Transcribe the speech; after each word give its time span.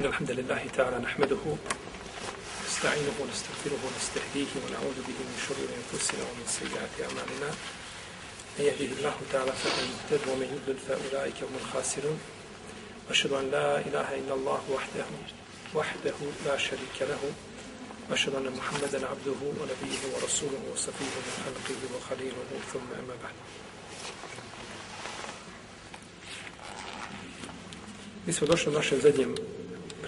إن 0.00 0.06
الحمد 0.06 0.30
لله 0.30 0.62
تعالى 0.76 0.98
نحمده 0.98 1.44
نستعينه 2.66 3.14
ونستغفره 3.20 3.80
ونستهديه 3.86 4.50
ونعوذ 4.62 4.98
به 5.08 5.18
من 5.28 5.36
شرور 5.46 5.68
أنفسنا 5.80 6.22
ومن 6.28 6.46
سيئات 6.58 6.94
أعمالنا. 7.04 7.50
من 8.58 8.64
يهده 8.64 8.90
الله 8.96 9.16
تعالى 9.32 9.52
فهو 9.52 9.78
المهتد 9.84 10.22
ومن 10.28 10.48
يضلل 10.54 10.78
فأولئك 10.88 11.38
هم 11.42 11.54
الخاسرون. 11.60 12.18
وأشهد 13.08 13.32
أن 13.32 13.50
لا 13.50 13.78
إله 13.78 14.08
إلا 14.20 14.34
الله 14.34 14.60
وحده 14.76 15.08
وحده 15.74 16.18
لا 16.46 16.56
شريك 16.56 16.98
له. 17.00 17.22
وأشهد 18.10 18.34
أن 18.34 18.48
محمدا 18.58 19.06
عبده 19.06 19.40
ونبيه 19.60 20.02
ورسوله 20.12 20.60
وصفيه 20.72 21.14
من 21.26 21.34
خلقه 21.44 21.80
وخليله 21.94 22.48
ثم 22.72 22.88
أما 23.00 23.16
بعد. 23.22 23.36
Mi 28.26 28.32
smo 28.32 28.46
došli 28.46 28.72
u 28.72 28.74
našem 28.74 29.00
zadnjem 29.00 29.34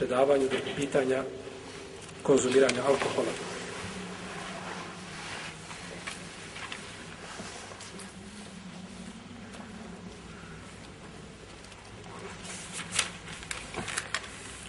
predavanju 0.03 0.49
do 0.49 0.57
pitanja 0.77 1.23
konzumiranja 2.23 2.83
alkohola. 2.89 3.29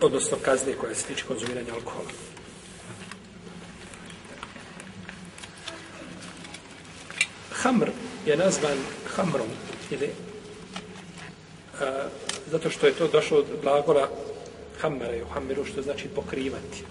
Odnosno 0.01 0.37
kazne 0.45 0.73
koje 0.73 0.95
se 0.95 1.05
tiče 1.05 1.23
konzumiranja 1.27 1.73
alkohola. 1.73 2.09
Hamr 7.51 7.89
je 8.25 8.37
nazvan 8.37 8.77
hamrom 9.15 9.47
ili 9.91 10.09
a, 11.81 12.07
zato 12.51 12.69
što 12.69 12.87
je 12.87 12.93
to 12.93 13.07
došlo 13.07 13.37
od 13.37 13.45
glagola 13.61 14.22
hammera 14.83 15.61
i 15.61 15.65
što 15.65 15.81
znači 15.81 16.07
pokrivati. 16.07 16.83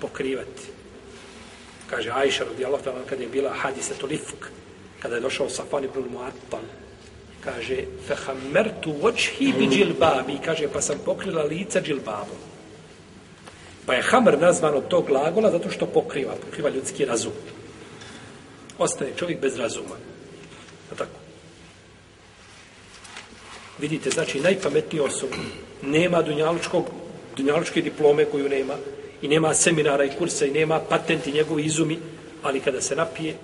Pokrivati. 0.00 0.62
Kaže 1.90 2.10
Ajša 2.10 2.44
radijallahu 2.44 2.84
ta'ala 2.84 3.04
kada 3.08 3.22
je 3.22 3.28
bila 3.28 3.52
hadise 3.54 3.94
tolifuk, 3.94 4.48
kada 5.00 5.14
je 5.14 5.20
došao 5.20 5.48
Safan 5.48 5.84
ibn 5.84 6.04
Mu'attal, 6.14 6.64
kaže 7.44 7.84
fe 8.06 8.14
hammertu 8.14 8.92
vočhi 8.92 9.52
bi 9.58 9.68
džilbabi, 9.68 10.38
kaže 10.44 10.68
pa 10.72 10.80
sam 10.80 10.98
pokrila 11.04 11.42
lica 11.42 11.80
džilbabom. 11.80 12.40
Pa 13.86 13.94
je 13.94 14.02
hamr 14.02 14.38
nazvan 14.38 14.74
od 14.74 14.88
tog 14.88 15.06
glagola 15.06 15.50
zato 15.50 15.70
što 15.70 15.86
pokriva, 15.86 16.34
pokriva 16.44 16.70
ljudski 16.70 17.04
razum. 17.04 17.32
Ostane 18.78 19.10
čovjek 19.16 19.40
bez 19.40 19.56
razuma. 19.56 19.96
A 20.92 20.94
tako. 20.94 21.21
Vidite, 23.82 24.10
znači, 24.10 24.40
najpametniji 24.40 25.00
osoba 25.00 25.36
nema 25.82 26.22
dunjalučkog, 26.22 26.84
dunjalučke 27.36 27.80
diplome 27.82 28.24
koju 28.24 28.48
nema 28.48 28.74
i 29.22 29.28
nema 29.28 29.54
seminara 29.54 30.04
i 30.04 30.10
kursa 30.18 30.46
i 30.46 30.50
nema 30.50 30.80
patenti 30.80 31.32
njegovi 31.32 31.64
izumi, 31.64 31.98
ali 32.42 32.60
kada 32.60 32.80
se 32.80 32.96
napije, 32.96 33.34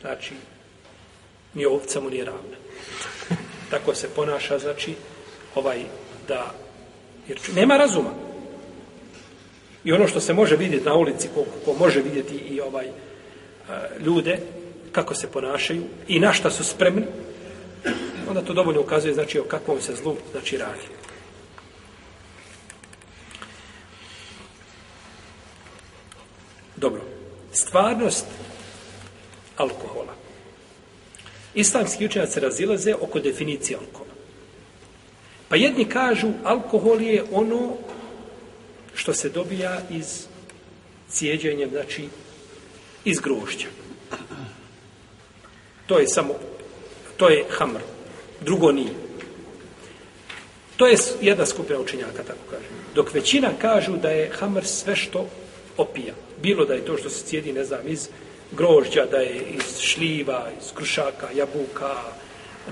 znači, 0.00 0.34
ni 1.54 1.64
ovca 1.64 2.00
mu 2.00 2.10
nije 2.10 2.24
ravna. 2.24 2.56
Tako 3.70 3.94
se 3.94 4.08
ponaša, 4.08 4.58
znači, 4.58 4.94
ovaj, 5.54 5.82
da, 6.28 6.54
jer 7.28 7.38
nema 7.54 7.76
razuma. 7.76 8.10
I 9.84 9.92
ono 9.92 10.08
što 10.08 10.20
se 10.20 10.32
može 10.32 10.56
vidjeti 10.56 10.84
na 10.84 10.94
ulici, 10.94 11.28
ko, 11.34 11.44
ko 11.64 11.74
može 11.74 12.00
vidjeti 12.00 12.34
i 12.34 12.60
ovaj 12.60 12.86
ljude, 14.04 14.38
kako 14.92 15.14
se 15.14 15.30
ponašaju 15.30 15.82
i 16.08 16.20
na 16.20 16.32
šta 16.32 16.50
su 16.50 16.64
spremni, 16.64 17.06
onda 18.28 18.42
to 18.42 18.52
dovoljno 18.52 18.80
ukazuje 18.80 19.14
znači 19.14 19.38
o 19.38 19.44
kakvom 19.44 19.80
se 19.80 19.94
zlu 19.94 20.16
znači 20.32 20.56
radi. 20.56 20.80
Dobro. 26.76 27.00
Stvarnost 27.52 28.26
alkohola. 29.56 30.14
Islamski 31.54 32.06
učenjaci 32.06 32.40
razilaze 32.40 32.94
oko 32.94 33.20
definicije 33.20 33.78
alkohola. 33.78 34.14
Pa 35.48 35.56
jedni 35.56 35.84
kažu 35.84 36.28
alkohol 36.44 37.02
je 37.02 37.24
ono 37.32 37.76
što 38.94 39.14
se 39.14 39.28
dobija 39.28 39.80
iz 39.90 40.26
cijeđenjem, 41.08 41.70
znači 41.70 42.08
iz 43.04 43.18
grožđa. 43.20 43.66
To 45.86 45.98
je 45.98 46.08
samo, 46.08 46.34
to 47.16 47.28
je 47.28 47.44
hamr 47.50 47.93
drugo 48.44 48.72
nije. 48.72 48.94
To 50.76 50.86
je 50.86 50.96
jedna 51.20 51.46
skupina 51.46 51.80
učenjaka, 51.80 52.22
tako 52.22 52.44
kaže. 52.50 52.64
Dok 52.94 53.14
većina 53.14 53.50
kažu 53.58 53.96
da 53.96 54.10
je 54.10 54.30
hamr 54.38 54.64
sve 54.64 54.96
što 54.96 55.26
opija. 55.76 56.14
Bilo 56.42 56.64
da 56.64 56.74
je 56.74 56.84
to 56.84 56.98
što 56.98 57.10
se 57.10 57.24
cijedi, 57.24 57.52
ne 57.52 57.64
znam, 57.64 57.80
iz 57.86 58.08
grožđa, 58.52 59.06
da 59.10 59.16
je 59.16 59.42
iz 59.56 59.78
šljiva, 59.80 60.50
iz 60.62 60.72
krušaka, 60.74 61.28
jabuka, 61.34 61.94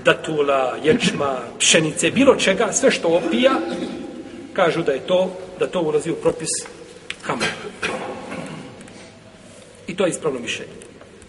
datula, 0.05 0.77
ječma, 0.83 1.39
pšenice, 1.59 2.11
bilo 2.11 2.35
čega, 2.35 2.71
sve 2.71 2.91
što 2.91 3.07
opija, 3.07 3.51
kažu 4.53 4.83
da 4.83 4.91
je 4.91 5.07
to, 5.07 5.37
da 5.59 5.67
to 5.67 5.81
ulazi 5.81 6.11
u 6.11 6.15
propis 6.15 6.49
hamra. 7.23 7.47
I 9.87 9.95
to 9.95 10.05
je 10.05 10.09
ispravno 10.09 10.39
mišljenje. 10.39 10.71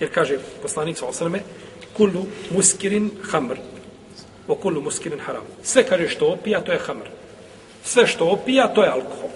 Jer 0.00 0.14
kaže 0.14 0.38
poslanik 0.62 0.98
sa 0.98 1.06
osrme, 1.06 1.40
kullu 1.96 2.26
muskirin 2.50 3.10
hamr, 3.22 3.56
o 4.48 4.54
kullu 4.54 4.80
muskirin 4.80 5.20
haram. 5.20 5.44
Sve 5.62 5.86
kaže 5.86 6.08
što 6.08 6.26
opija, 6.26 6.60
to 6.60 6.72
je 6.72 6.78
hamr. 6.78 7.08
Sve 7.84 8.06
što 8.06 8.26
opija, 8.26 8.68
to 8.74 8.82
je 8.82 8.90
alkohol. 8.90 9.30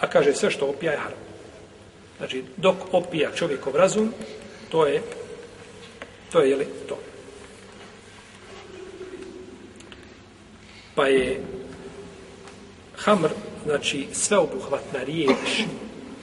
A 0.00 0.06
kaže 0.06 0.34
sve 0.34 0.50
što 0.50 0.66
opija 0.66 0.92
je 0.92 0.98
haram. 0.98 1.18
Znači, 2.18 2.44
dok 2.56 2.76
opija 2.92 3.30
čovjekov 3.34 3.76
razum, 3.76 4.12
to 4.68 4.86
je, 4.86 5.02
to 6.32 6.40
je, 6.40 6.50
jeli, 6.50 6.66
to. 6.88 6.98
Pa 10.94 11.06
je 11.06 11.40
hamr, 12.96 13.30
znači, 13.64 14.06
sveobuhvatna 14.12 15.02
riječ 15.02 15.64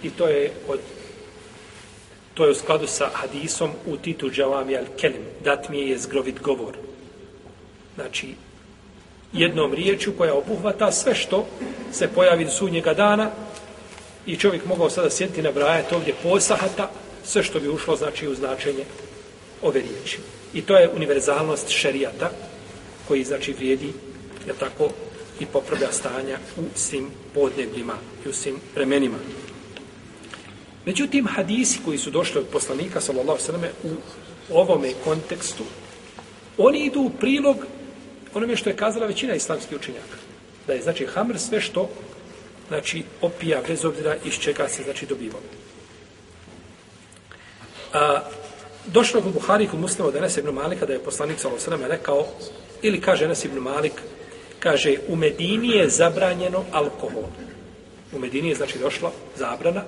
i 0.03 0.09
to 0.09 0.27
je 0.27 0.51
od 0.67 0.79
to 2.33 2.45
je 2.45 2.51
u 2.51 2.55
skladu 2.55 2.87
sa 2.87 3.09
hadisom 3.13 3.71
u 3.85 3.97
titu 3.97 4.29
Džavami 4.29 4.73
al-Kelim, 4.73 5.25
dat 5.43 5.69
mi 5.69 5.79
je 5.89 5.97
zgrovit 5.97 6.41
govor 6.41 6.77
znači 7.97 8.35
jednom 9.33 9.73
riječu 9.73 10.11
koja 10.17 10.33
obuhvata 10.33 10.91
sve 10.91 11.15
što 11.15 11.47
se 11.91 12.07
pojavi 12.07 12.45
do 12.45 12.51
sudnjega 12.51 12.93
dana 12.93 13.31
i 14.25 14.35
čovjek 14.35 14.65
mogao 14.65 14.89
sada 14.89 15.09
sjediti 15.09 15.41
na 15.41 15.51
brajati 15.51 15.95
ovdje 15.95 16.13
posahata 16.23 16.89
sve 17.23 17.43
što 17.43 17.59
bi 17.59 17.69
ušlo 17.69 17.95
znači 17.95 18.27
u 18.27 18.35
značenje 18.35 18.85
ove 19.61 19.81
riječi. 19.81 20.19
I 20.53 20.61
to 20.61 20.77
je 20.77 20.89
univerzalnost 20.89 21.69
šerijata 21.69 22.29
koji 23.07 23.23
znači 23.23 23.53
vrijedi 23.53 23.93
je 24.47 24.53
tako 24.59 24.89
i 25.39 25.45
popravlja 25.45 25.91
stanja 25.91 26.37
u 26.57 26.61
svim 26.75 27.07
podnebljima 27.33 27.93
i 28.25 28.29
u 28.29 28.33
svim 28.33 28.55
vremenima. 28.75 29.17
Međutim, 30.85 31.27
hadisi 31.27 31.79
koji 31.85 31.97
su 31.97 32.11
došli 32.11 32.39
od 32.39 32.47
poslanika, 32.47 33.01
sallallahu 33.01 33.39
sallam, 33.39 33.63
u 33.83 34.57
ovome 34.57 34.91
kontekstu, 35.03 35.63
oni 36.57 36.85
idu 36.85 36.99
u 36.99 37.09
prilog 37.09 37.57
onome 38.37 38.55
što 38.55 38.69
je 38.69 38.75
kazala 38.75 39.07
većina 39.07 39.35
islamskih 39.35 39.77
učenjaka. 39.77 40.17
Da 40.67 40.73
je, 40.73 40.81
znači, 40.81 41.05
hamr 41.05 41.39
sve 41.39 41.61
što, 41.61 41.89
znači, 42.67 43.03
opija 43.21 43.61
bez 43.67 43.85
obzira 43.85 44.15
iz 44.25 44.33
čega 44.39 44.67
se, 44.67 44.83
znači, 44.83 45.05
dobiva. 45.05 45.39
A, 47.93 48.21
došlo 48.85 49.21
kod 49.21 49.33
Buhari 49.33 49.67
kod 49.67 49.79
muslima 49.79 50.07
od 50.07 50.15
Enes 50.15 50.37
ibn 50.37 50.49
Malika 50.49 50.85
da 50.85 50.93
je 50.93 51.03
poslanik 51.03 51.39
sa 51.39 51.49
Losanem 51.49 51.83
rekao, 51.83 52.25
ili 52.81 53.01
kaže 53.01 53.25
Enes 53.25 53.45
ibn 53.45 53.59
Malik, 53.59 54.01
kaže, 54.59 54.95
u 55.07 55.15
Medini 55.15 55.69
je 55.69 55.89
zabranjeno 55.89 56.63
alkohol. 56.71 57.23
U 58.13 58.19
Medini 58.19 58.49
je, 58.49 58.55
znači, 58.55 58.79
došla 58.79 59.11
zabrana, 59.35 59.83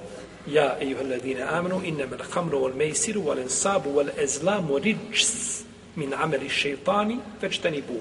Ja, 0.47 0.77
ejuha 0.81 1.03
ladine 1.03 1.41
amanu, 1.43 1.81
innama 1.83 2.17
l'hamru 2.17 2.59
wal 2.59 2.75
mejsiru 2.75 3.21
wal 3.21 3.39
ensabu 3.39 3.89
wal 3.89 4.09
ezlamu 4.17 4.79
riđs 4.79 5.63
min 5.95 6.13
ameli 6.13 6.49
šeitani, 6.49 7.17
već 7.41 7.57
tani 7.57 7.83
buhu. 7.87 7.99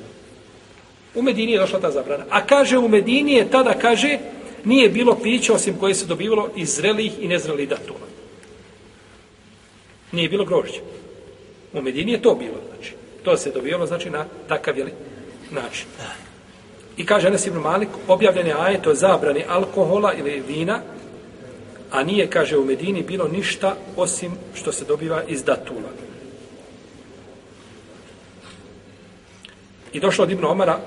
U 1.14 1.22
Medini 1.22 1.52
je 1.52 1.58
došla 1.58 1.80
ta 1.80 1.90
zabrana. 1.90 2.24
A 2.30 2.46
kaže 2.46 2.78
u 2.78 2.88
Medini 2.88 3.32
je 3.32 3.50
tada, 3.50 3.74
kaže, 3.74 4.18
nije 4.64 4.88
bilo 4.88 5.14
piće 5.22 5.52
osim 5.52 5.78
koje 5.78 5.94
se 5.94 6.06
dobivalo 6.06 6.48
iz 6.56 6.74
zrelih 6.74 7.12
i 7.20 7.28
nezrelih 7.28 7.68
datula. 7.68 8.06
Nije 10.12 10.28
bilo 10.28 10.44
grožđa. 10.44 10.80
U 11.72 11.82
Medini 11.82 12.12
je 12.12 12.22
to 12.22 12.34
bilo, 12.34 12.60
znači. 12.68 12.94
To 13.22 13.36
se 13.36 13.50
dobivalo, 13.50 13.86
znači, 13.86 14.10
na 14.10 14.24
takav 14.48 14.78
jeli, 14.78 14.92
način. 15.50 15.86
I 16.96 17.06
kaže 17.06 17.28
Anas 17.28 17.46
ibn 17.46 17.58
Malik, 17.58 17.88
objavljen 18.08 18.46
je 18.46 18.54
ajet 18.58 18.86
o 18.86 18.94
zabrani 18.94 19.44
alkohola 19.48 20.14
ili 20.14 20.42
vina, 20.48 20.80
a 21.90 22.02
nije, 22.02 22.30
kaže, 22.30 22.58
u 22.58 22.64
Medini 22.64 23.02
bilo 23.02 23.28
ništa 23.28 23.76
osim 23.96 24.32
što 24.54 24.72
se 24.72 24.84
dobiva 24.84 25.22
iz 25.28 25.44
datula. 25.44 25.90
I 29.92 30.00
došlo 30.00 30.24
od 30.24 30.30
Ibn 30.30 30.44
Omara 30.44 30.78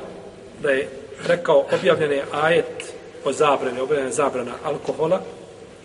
da 0.62 0.70
je 0.70 0.90
rekao, 1.28 1.66
objavljen 1.72 2.12
je 2.12 2.26
ajet 2.32 2.94
o 3.26 3.34
zabrani, 3.34 3.80
objavljena 3.80 4.12
zabrana 4.12 4.52
alkohola, 4.64 5.22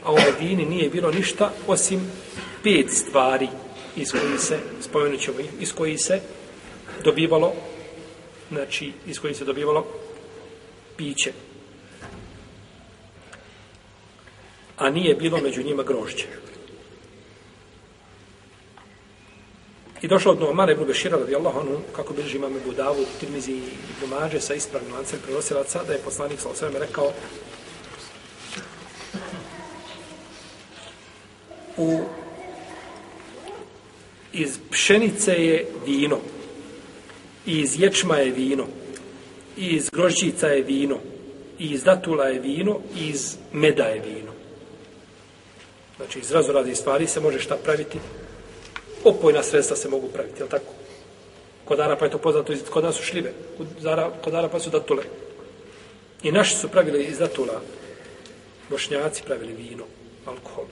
a 0.05 0.12
u 0.12 0.17
Medini 0.17 0.64
nije 0.64 0.90
bilo 0.90 1.11
ništa 1.11 1.50
osim 1.67 2.00
pet 2.62 2.90
stvari 2.90 3.49
iz 3.96 4.11
koji 4.11 4.38
se, 4.38 4.58
spomenut 4.81 5.20
ćemo 5.20 5.40
ih, 5.40 5.50
iz 5.61 5.73
koji 5.73 5.99
se 5.99 6.20
dobivalo, 7.05 7.52
znači, 8.50 8.93
iz 9.06 9.19
koji 9.19 9.34
se 9.34 9.44
dobivalo 9.44 9.87
piće. 10.96 11.32
A 14.76 14.90
nije 14.90 15.14
bilo 15.14 15.38
među 15.38 15.62
njima 15.62 15.82
grožđe. 15.82 16.46
I 20.06 20.08
došlo 20.08 20.32
od 20.32 20.41
Nomara 20.41 20.73
ibn 20.73 20.85
Bešira, 20.85 21.19
radijallahu 21.19 21.58
anhu, 21.58 21.81
kako 21.97 22.14
bilži 22.14 22.37
imam 22.37 22.56
Ebu 22.56 22.73
Davud, 22.73 23.06
Tirmizi 23.20 23.53
i 23.53 23.56
Ibn 23.56 24.14
Mađe 24.14 24.41
sa 24.41 24.55
ispravnim 24.55 24.94
lancem 24.94 25.19
prenosilaca, 25.25 25.82
da 25.87 25.93
je 25.93 25.99
poslanik 25.99 26.41
sa 26.41 26.49
osvrame 26.49 26.79
rekao 26.79 27.12
u 31.76 32.00
iz 34.32 34.58
pšenice 34.70 35.32
je 35.32 35.67
vino, 35.87 36.19
i 37.47 37.61
iz 37.61 37.81
ječma 37.81 38.17
je 38.17 38.31
vino, 38.31 38.67
i 39.56 39.67
iz 39.67 39.91
grožđica 39.91 40.47
je 40.47 40.62
vino, 40.62 40.99
i 41.59 41.67
iz 41.67 41.82
datula 41.85 42.25
je 42.25 42.41
vino, 42.41 42.79
i 42.97 43.09
iz 43.09 43.37
meda 43.52 43.85
je 43.85 44.00
vino. 44.00 44.32
Znači, 45.97 46.19
iz 46.19 46.32
razoraznih 46.32 46.76
stvari 46.76 47.06
se 47.06 47.20
može 47.20 47.41
šta 47.41 47.56
praviti? 47.64 47.99
Opojna 49.06 49.43
sredstva 49.43 49.76
se 49.76 49.88
mogu 49.88 50.08
praviti, 50.08 50.41
jel 50.41 50.49
tako? 50.49 50.73
Kod 51.64 51.81
Arapa 51.81 52.05
je 52.05 52.11
to 52.11 52.19
poznato, 52.19 52.53
kod 52.70 52.85
nas 52.85 52.97
su 52.97 53.03
šljive, 53.03 53.32
kod 54.25 54.35
Arapa 54.35 54.61
su 54.61 54.70
datule. 54.70 55.03
I 56.23 56.32
naši 56.32 56.56
su 56.56 56.69
pravili 56.69 57.05
iz 57.05 57.19
datula, 57.19 57.61
bošnjaci 58.70 59.23
pravili 59.23 59.53
vino, 59.53 59.85
alkohol, 60.25 60.64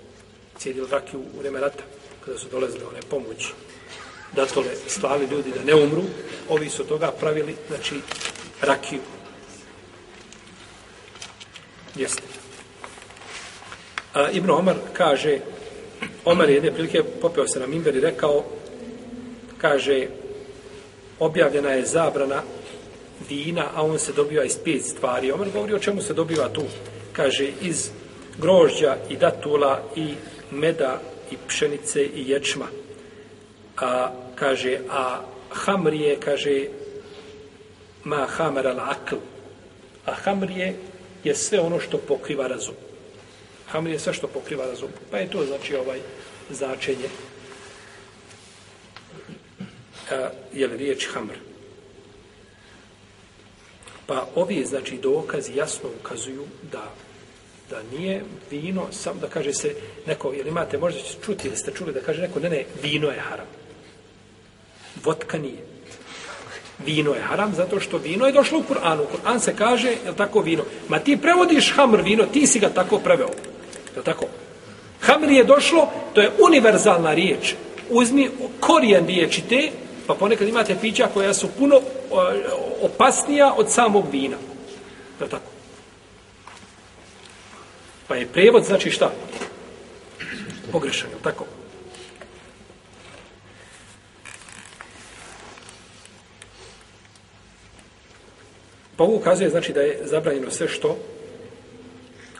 cijedili 0.58 0.88
rakiju 0.90 1.20
u 1.20 1.38
vreme 1.38 1.60
rata, 1.60 1.82
kada 2.24 2.38
su 2.38 2.48
dolazili 2.50 2.84
one 2.84 3.00
pomoći, 3.10 3.52
datule 4.36 4.76
slali 4.86 5.26
ljudi 5.26 5.52
da 5.54 5.64
ne 5.64 5.74
umru, 5.74 6.02
ovi 6.48 6.70
su 6.70 6.84
toga 6.84 7.12
pravili, 7.20 7.56
znači, 7.68 8.00
rakiju. 8.60 9.00
Jeste. 11.96 12.22
A, 14.14 14.30
Ibn 14.30 14.50
Omar 14.50 14.76
kaže, 14.92 15.38
Omar 16.24 16.48
je 16.48 16.54
jedne 16.54 16.72
prilike 16.72 17.02
popeo 17.20 17.48
se 17.48 17.60
na 17.60 17.66
Mimber 17.66 17.96
i 17.96 18.00
rekao, 18.00 18.44
kaže, 19.58 20.06
objavljena 21.20 21.70
je 21.70 21.86
zabrana 21.86 22.42
vina, 23.28 23.64
a 23.74 23.82
on 23.82 23.98
se 23.98 24.12
dobiva 24.12 24.44
iz 24.44 24.58
pet 24.64 24.82
stvari. 24.84 25.32
Omar 25.32 25.48
govori 25.52 25.74
o 25.74 25.78
čemu 25.78 26.02
se 26.02 26.14
dobiva 26.14 26.48
tu. 26.48 26.62
Kaže, 27.12 27.48
iz 27.62 27.90
grožđa 28.38 28.96
i 29.10 29.16
datula 29.16 29.82
i 29.96 30.14
meda 30.50 31.00
i 31.30 31.36
pšenice 31.48 32.04
i 32.04 32.30
ječma. 32.30 32.66
A, 33.76 34.10
kaže, 34.34 34.78
a 34.90 35.20
hamrije, 35.50 36.16
kaže, 36.20 36.66
ma 38.04 38.26
hamar 38.26 38.66
al 38.66 38.80
akl. 38.80 39.16
A 40.06 40.12
hamrije 40.12 40.74
je 41.24 41.34
sve 41.34 41.60
ono 41.60 41.80
što 41.80 41.98
pokriva 41.98 42.46
razum. 42.46 42.74
Hamr 43.66 43.90
je 43.90 43.98
sve 43.98 44.12
što 44.14 44.26
pokriva 44.26 44.66
razum. 44.66 44.88
Pa 45.10 45.18
je 45.18 45.30
to 45.30 45.46
znači 45.46 45.76
ovaj 45.76 46.00
značenje 46.50 47.08
a, 50.10 50.14
e, 50.14 50.30
je 50.52 50.66
li 50.66 50.76
riječ 50.76 51.08
hamr. 51.14 51.34
Pa 54.06 54.28
ovi 54.34 54.64
znači 54.64 54.98
dokazi 54.98 55.56
jasno 55.56 55.88
ukazuju 56.00 56.44
da 56.72 56.92
da 57.70 57.98
nije 57.98 58.24
vino, 58.50 58.86
samo 58.90 59.20
da 59.20 59.28
kaže 59.28 59.52
se 59.52 59.74
neko, 60.06 60.32
ili 60.34 60.48
imate, 60.48 60.78
možda 60.78 61.00
ćete 61.00 61.24
čuti 61.24 61.48
ili 61.48 61.56
ste 61.56 61.72
čuli 61.72 61.92
da 61.92 62.00
kaže 62.00 62.22
neko, 62.22 62.40
ne, 62.40 62.50
ne, 62.50 62.64
vino 62.82 63.08
je 63.08 63.20
haram. 63.20 63.46
Vodka 65.04 65.38
nije. 65.38 65.64
Vino 66.86 67.14
je 67.14 67.22
haram 67.22 67.54
zato 67.54 67.80
što 67.80 67.98
vino 67.98 68.26
je 68.26 68.32
došlo 68.32 68.58
u 68.58 68.62
Kur'anu. 68.62 69.04
Kur'an 69.12 69.40
se 69.40 69.56
kaže, 69.56 69.96
jel 70.04 70.14
tako, 70.14 70.40
vino. 70.40 70.64
Ma 70.88 70.98
ti 70.98 71.16
prevodiš 71.16 71.72
hamr 71.76 72.00
vino, 72.00 72.26
ti 72.26 72.46
si 72.46 72.58
ga 72.58 72.68
tako 72.68 72.98
preveo. 72.98 73.30
Je 73.96 74.02
tako? 74.02 74.26
Hamr 75.00 75.30
je 75.30 75.44
došlo, 75.44 75.90
to 76.14 76.20
je 76.20 76.30
univerzalna 76.46 77.14
riječ. 77.14 77.54
Uzmi 77.90 78.30
korijen 78.60 79.06
riječi 79.06 79.42
te, 79.48 79.70
pa 80.06 80.14
ponekad 80.14 80.48
imate 80.48 80.76
pića 80.80 81.08
koja 81.14 81.34
su 81.34 81.48
puno 81.58 81.76
e, 81.76 81.80
opasnija 82.82 83.54
od 83.56 83.70
samog 83.70 84.04
vina. 84.12 84.36
Je 85.20 85.28
tako? 85.28 85.50
Pa 88.08 88.16
je 88.16 88.26
prevod, 88.26 88.64
znači 88.64 88.90
šta? 88.90 89.10
Pogrešan, 90.72 91.10
je 91.10 91.16
tako? 91.22 91.44
Pa 98.96 99.04
ovo 99.04 99.16
ukazuje, 99.16 99.50
znači, 99.50 99.72
da 99.72 99.80
je 99.80 100.00
zabranjeno 100.04 100.50
sve 100.50 100.68
što 100.68 100.98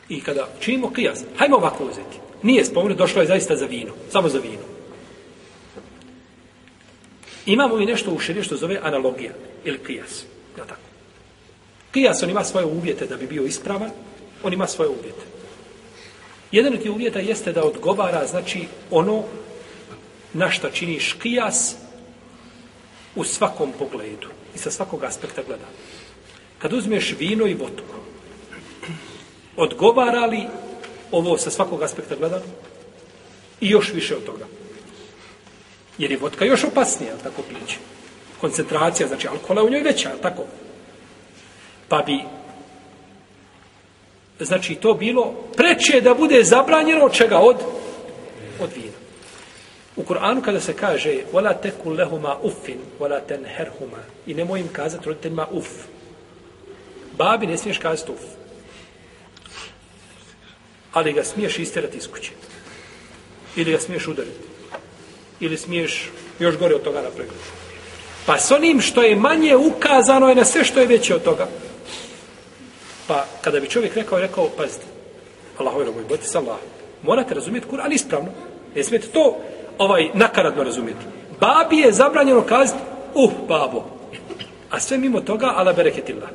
I 0.09 0.21
kada 0.21 0.49
činimo 0.61 0.93
kijas, 0.93 1.25
hajmo 1.37 1.57
ovako 1.57 1.85
uzeti. 1.85 2.19
Nije 2.43 2.65
spomenuto, 2.65 2.99
došlo 2.99 3.23
je 3.23 3.29
zaista 3.29 3.57
za 3.57 3.67
vino. 3.67 3.93
Samo 4.11 4.29
za 4.29 4.39
vino. 4.39 4.63
Imamo 7.47 7.81
i 7.81 7.87
nešto 7.87 8.11
u 8.11 8.19
širje 8.19 8.43
što 8.43 8.57
zove 8.57 8.81
analogija 8.83 9.33
ili 9.65 9.79
kijas. 9.79 10.25
Ja 10.59 10.65
tako. 10.65 10.81
Kijas, 11.93 12.23
on 12.23 12.31
ima 12.31 12.45
svoje 12.45 12.67
uvjete 12.67 13.07
da 13.07 13.17
bi 13.17 13.27
bio 13.27 13.43
ispravan, 13.43 13.91
on 14.43 14.53
ima 14.53 14.67
svoje 14.67 14.89
uvjete. 14.89 15.25
Jedan 16.53 16.75
od 16.75 16.83
tih 16.83 16.91
uvjeta 16.91 17.19
jeste 17.19 17.53
da 17.53 17.65
odgovara, 17.65 18.27
znači, 18.27 18.67
ono 18.91 19.23
na 20.33 20.51
što 20.51 20.71
činiš 20.71 21.13
kijas 21.13 21.77
u 23.15 23.25
svakom 23.25 23.73
pogledu 23.79 24.29
i 24.55 24.59
sa 24.59 24.71
svakog 24.71 25.05
aspekta 25.05 25.43
gleda. 25.47 25.67
Kad 26.59 26.73
uzmeš 26.73 27.15
vino 27.19 27.47
i 27.47 27.55
votku, 27.55 27.95
odgovara 29.57 30.27
li 30.27 30.47
ovo 31.13 31.39
sa 31.39 31.51
svakog 31.51 31.83
aspekta 31.83 32.17
gledano? 32.17 32.45
I 33.61 33.69
još 33.69 33.93
više 33.93 34.17
od 34.17 34.25
toga. 34.25 34.45
Jer 35.99 36.11
je 36.11 36.19
vodka 36.19 36.45
još 36.45 36.65
opasnija, 36.65 37.17
tako 37.23 37.43
piće. 37.43 37.77
Koncentracija, 38.41 39.09
znači 39.09 39.29
alkohola 39.29 39.63
u 39.63 39.71
njoj 39.71 39.81
veća, 39.81 40.11
tako? 40.23 40.43
Pa 41.89 42.03
bi 42.03 42.21
znači 44.41 44.75
to 44.75 44.95
bilo 44.95 45.35
preče 45.57 46.01
da 46.01 46.15
bude 46.15 46.45
zabranjeno 46.45 47.05
od 47.05 47.13
čega? 47.13 47.39
Od, 47.39 47.57
od 48.61 48.71
vina. 48.75 48.95
U 49.97 50.03
Kur'anu 50.03 50.43
kada 50.43 50.61
se 50.61 50.73
kaže 50.73 51.17
wala 51.33 51.61
tekul 51.63 51.93
lehuma 51.93 52.37
uffin, 52.43 52.79
wala 53.01 53.21
tenherhuma 53.29 54.03
i 54.27 54.35
nemoj 54.35 54.61
im 54.61 54.69
kazati 54.69 55.07
roditeljima 55.07 55.47
uff. 55.51 55.69
Babi 57.17 57.47
ne 57.47 57.57
smiješ 57.57 57.79
kazati 57.79 58.13
uff 58.13 58.23
ali 60.95 61.13
ga 61.13 61.25
smiješ 61.25 61.59
isterati 61.59 61.97
iz 61.97 62.09
kuće. 62.09 62.31
Ili 63.57 63.73
ga 63.73 63.79
smiješ 63.79 64.09
udariti. 64.09 64.47
Ili 65.41 65.57
smiješ 65.57 66.11
još 66.39 66.59
gore 66.59 66.75
od 66.75 66.83
toga 66.83 67.03
napraviti. 67.03 67.35
Pa 68.27 68.39
s 68.39 68.51
onim 68.51 68.81
što 68.81 69.03
je 69.03 69.17
manje 69.17 69.57
ukazano 69.57 70.29
je 70.29 70.35
na 70.35 70.45
sve 70.45 70.65
što 70.65 70.81
je 70.81 70.87
veće 70.87 71.15
od 71.15 71.23
toga. 71.23 71.49
Pa 73.07 73.27
kada 73.41 73.61
bi 73.61 73.69
čovjek 73.69 73.95
rekao, 73.95 74.19
rekao, 74.19 74.49
pazite, 74.57 74.85
Allah 75.59 75.75
je 75.79 75.85
roboj, 75.85 76.05
bojte 76.09 76.27
se 76.27 76.39
Allah. 76.39 76.59
Morate 77.03 77.35
razumjeti 77.35 77.67
Kur'an 77.71 77.93
ispravno. 77.93 78.29
Ne 78.77 78.85
smijete 78.85 79.09
to 79.09 79.39
ovaj 79.79 80.11
nakaradno 80.15 80.65
razumjeti. 80.65 81.05
Babi 81.41 81.77
je 81.77 81.93
zabranjeno 81.93 82.43
kazati, 82.43 82.83
uh, 83.15 83.31
babo. 83.49 83.85
A 84.71 84.81
sve 84.81 84.99
mimo 84.99 85.21
toga, 85.21 85.53
ala 85.57 85.73
bereketillah. 85.73 86.29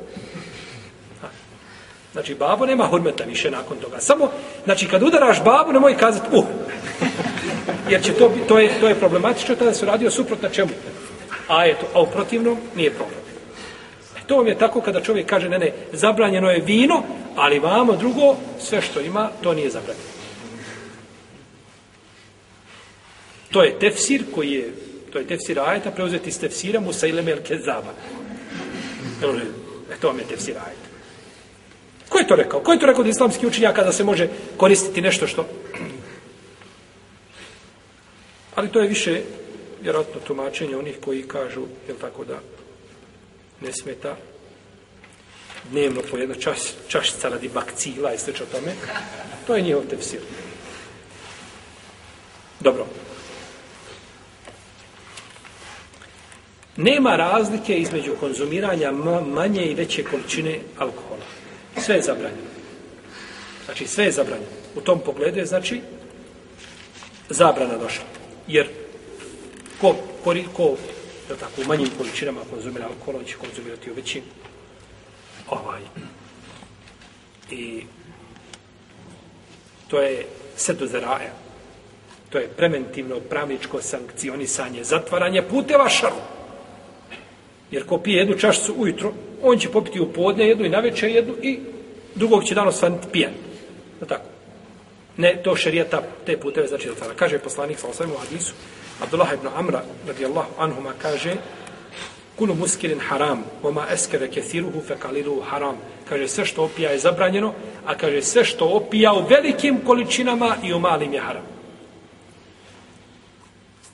Znači, 2.12 2.34
babo 2.34 2.66
nema 2.66 2.84
hurmeta 2.86 3.24
više 3.24 3.50
nakon 3.50 3.76
toga. 3.76 4.00
Samo, 4.00 4.30
znači, 4.64 4.88
kad 4.88 5.02
udaraš 5.02 5.44
babu, 5.44 5.72
nemoj 5.72 5.96
kazati, 5.96 6.26
uh, 6.32 6.44
jer 7.90 8.02
će 8.02 8.12
to, 8.12 8.32
to, 8.48 8.58
je, 8.58 8.80
to 8.80 8.88
je 8.88 8.94
problematično, 8.94 9.54
tada 9.54 9.74
se 9.74 9.86
radio 9.86 10.10
suprotno 10.10 10.48
čemu. 10.48 10.70
A 11.48 11.66
eto, 11.66 11.86
a 11.94 12.00
u 12.00 12.06
protivnom 12.06 12.58
nije 12.76 12.90
problem. 12.90 13.20
E, 14.16 14.20
to 14.26 14.36
vam 14.36 14.46
je 14.46 14.58
tako 14.58 14.80
kada 14.80 15.00
čovjek 15.00 15.26
kaže, 15.26 15.48
ne, 15.48 15.58
ne, 15.58 15.72
zabranjeno 15.92 16.50
je 16.50 16.60
vino, 16.60 17.02
ali 17.36 17.58
vamo 17.58 17.96
drugo, 17.96 18.36
sve 18.60 18.82
što 18.82 19.00
ima, 19.00 19.30
to 19.42 19.54
nije 19.54 19.70
zabranjeno. 19.70 20.10
To 23.50 23.62
je 23.62 23.78
tefsir 23.78 24.24
koji 24.34 24.50
je, 24.50 24.74
to 25.12 25.18
je 25.18 25.26
tefsir 25.26 25.60
ajeta, 25.60 25.90
preuzeti 25.90 26.28
iz 26.28 26.40
tefsira 26.40 26.80
Musa 26.80 27.06
ili 27.06 27.22
Melke 27.22 27.56
Zaba. 27.56 27.92
E, 29.90 29.96
to 30.00 30.08
vam 30.08 30.18
je 30.18 30.24
tefsir 30.24 30.54
ajeta. 30.66 30.89
Ko 32.10 32.18
je 32.18 32.26
to 32.26 32.36
rekao? 32.36 32.60
Ko 32.60 32.72
je 32.72 32.78
to 32.78 32.86
rekao 32.86 33.04
da 33.04 33.10
islamski 33.10 33.46
učenjak 33.46 33.76
kada 33.76 33.92
se 33.92 34.04
može 34.04 34.28
koristiti 34.56 35.00
nešto 35.00 35.26
što... 35.26 35.46
Ali 38.54 38.68
to 38.68 38.80
je 38.80 38.88
više 38.88 39.22
vjerojatno 39.82 40.20
tumačenje 40.20 40.76
onih 40.76 40.96
koji 41.04 41.22
kažu, 41.22 41.62
jel 41.88 41.96
tako 42.00 42.24
da, 42.24 42.40
ne 43.60 43.72
smeta 43.72 44.16
dnevno 45.70 46.02
po 46.10 46.16
jedna 46.16 46.34
čaš, 46.34 46.58
čašica 46.88 47.28
radi 47.28 47.48
bakcila 47.48 48.14
i 48.14 48.18
sl. 48.18 48.30
tome, 48.52 48.74
to 49.46 49.56
je 49.56 49.62
njihov 49.62 49.82
tefsir. 49.90 50.20
Dobro. 52.60 52.86
Nema 56.76 57.16
razlike 57.16 57.78
između 57.78 58.16
konzumiranja 58.20 58.92
manje 59.26 59.66
i 59.66 59.74
veće 59.74 60.04
količine 60.04 60.58
alkohola. 60.78 61.39
Sve 61.78 61.94
je 61.94 62.02
zabranjeno. 62.02 62.50
Znači, 63.64 63.86
sve 63.86 64.04
je 64.04 64.12
zabranjeno. 64.12 64.50
U 64.76 64.80
tom 64.80 65.00
pogledu 65.00 65.38
je, 65.38 65.46
znači, 65.46 65.80
zabrana 67.28 67.78
došla. 67.78 68.04
Jer 68.48 68.68
ko, 69.80 69.96
ko, 70.24 70.34
ko 70.56 70.76
je 71.30 71.36
tako, 71.40 71.62
u 71.62 71.64
manjim 71.64 71.90
količinama 71.98 72.40
konzumira 72.50 72.86
alkohol, 72.86 73.16
on 73.20 73.24
će 73.24 73.36
konzumirati 73.36 73.90
u 73.90 73.94
većim. 73.94 74.22
Ovaj. 75.48 75.80
I 77.50 77.82
to 79.88 80.00
je 80.00 80.26
sedu 80.56 80.86
zaraja. 80.86 81.32
To 82.30 82.38
je 82.38 82.48
preventivno 82.48 83.20
pravničko 83.20 83.82
sankcionisanje, 83.82 84.84
zatvaranje 84.84 85.42
puteva 85.42 85.88
šaru. 85.88 86.22
Jer 87.70 87.86
ko 87.86 87.98
pije 87.98 88.18
jednu 88.18 88.38
čašicu 88.38 88.74
ujutro, 88.78 89.12
on 89.42 89.58
će 89.58 89.68
popiti 89.68 90.00
u 90.00 90.12
podne 90.12 90.48
jednu 90.48 90.66
i 90.66 90.68
na 90.68 90.80
večer 90.80 91.10
jednu 91.10 91.34
i 91.42 91.58
drugog 92.14 92.44
će 92.44 92.54
dano 92.54 92.72
svaniti 92.72 93.06
pijan. 93.12 93.32
Da 94.00 94.06
tako. 94.06 94.24
Ne, 95.16 95.40
to 95.44 95.56
šerijata 95.56 96.02
te 96.26 96.36
puteve 96.40 96.66
znači 96.66 96.88
da 96.88 96.94
tada. 96.94 97.14
Kaže 97.14 97.38
poslanik 97.38 97.78
sa 97.78 97.88
osvijem 97.88 98.12
u 98.12 98.16
hadisu, 98.16 98.54
Abdullah 99.02 99.32
ibn 99.34 99.48
Amra, 99.56 99.82
radijallahu 100.06 100.48
anhuma, 100.58 100.92
kaže, 101.02 101.34
kulu 102.38 102.54
muskirin 102.54 103.00
haram, 103.00 103.44
oma 103.62 103.86
eskere 103.92 104.28
kethiruhu 104.28 104.80
fe 104.80 104.96
kaliruhu 104.96 105.40
haram. 105.40 105.76
Kaže, 106.08 106.28
sve 106.28 106.44
što 106.44 106.64
opija 106.64 106.90
je 106.90 106.98
zabranjeno, 106.98 107.52
a 107.86 107.94
kaže, 107.94 108.22
sve 108.22 108.44
što 108.44 108.68
opija 108.68 109.12
u 109.12 109.26
velikim 109.28 109.80
količinama 109.86 110.56
i 110.64 110.72
u 110.74 110.78
malim 110.78 111.12
je 111.12 111.20
haram. 111.20 111.42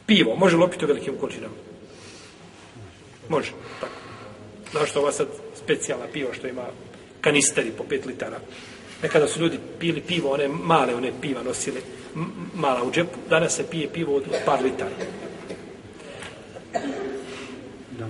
Pivo, 0.07 0.37
može 0.37 0.57
li 0.57 0.62
opiti 0.62 0.85
u 0.85 0.88
velikim 0.88 1.15
količinama? 1.21 1.55
Može, 3.29 3.50
tako. 3.81 3.96
Znaš 4.76 4.90
što 4.90 5.00
ova 5.00 5.12
sad 5.12 5.26
specijalna 5.64 6.04
piva 6.12 6.35
što 6.35 6.47
ima 6.47 6.64
kanisteri 7.21 7.71
po 7.71 7.85
5 7.90 8.06
litara. 8.06 8.38
Nekada 9.02 9.28
su 9.28 9.40
ljudi 9.40 9.59
pili 9.78 10.00
pivo, 10.00 10.30
one 10.30 10.49
male, 10.49 10.95
one 10.95 11.12
piva 11.21 11.42
nosile, 11.42 11.80
mala 12.54 12.85
u 12.85 12.92
džepu. 12.92 13.18
Danas 13.30 13.56
se 13.56 13.71
pije 13.71 13.88
pivo 13.92 14.16
od 14.16 14.25
par 14.45 14.62
litara. 14.62 14.90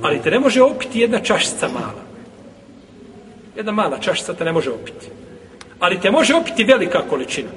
Ali 0.02 0.23
te 0.23 0.30
ne 0.30 0.38
može 0.38 0.62
opiti 0.62 1.00
jedna 1.00 1.18
čašica 1.18 1.68
mala. 1.68 2.04
Jedna 3.56 3.73
mala 3.73 3.99
čašica 3.99 4.35
te 4.35 4.44
ne 4.44 4.52
može 4.52 4.70
opiti. 4.70 5.06
Ali 5.78 6.00
te 6.00 6.11
može 6.11 6.35
opiti 6.35 6.64
velika 6.64 7.02
količina. 7.08 7.50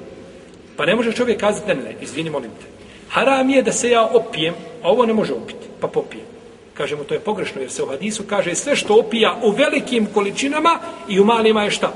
Pa 0.76 0.86
ne 0.86 0.94
može 0.94 1.12
čovjek 1.12 1.40
kazati, 1.40 1.68
ne, 1.68 1.74
ne, 1.74 1.94
izvini, 2.00 2.30
molim 2.30 2.50
te. 2.50 2.66
Haram 3.08 3.50
je 3.50 3.62
da 3.62 3.72
se 3.72 3.90
ja 3.90 4.04
opijem, 4.04 4.54
a 4.82 4.88
ovo 4.88 5.06
ne 5.06 5.12
može 5.12 5.32
opiti, 5.32 5.66
pa 5.80 5.88
popijem. 5.88 6.29
Kažemo, 6.80 7.04
to 7.04 7.14
je 7.14 7.20
pogrešno, 7.20 7.60
jer 7.60 7.70
se 7.70 7.82
u 7.82 7.86
hadisu 7.86 8.24
kaže 8.24 8.54
sve 8.54 8.76
što 8.76 8.96
opija 8.98 9.36
u 9.42 9.50
velikim 9.50 10.06
količinama 10.06 10.78
i 11.08 11.20
u 11.20 11.24
malima 11.24 11.64
je 11.64 11.70
šta? 11.70 11.92